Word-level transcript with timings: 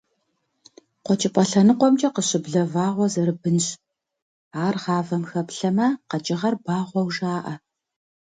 Къуэкӏыпӏэ 1.05 1.43
лъэныкъуэмкӏэ 1.49 2.09
къыщыблэ 2.15 2.61
вагъуэ 2.71 3.07
зэрыбынщ, 3.13 3.67
ар 4.65 4.75
гъавэм 4.83 5.23
хэплъэмэ, 5.29 5.87
къэкӏыгъэр 6.09 6.55
багъуэу 6.65 7.07
жаӏэ. 7.15 7.53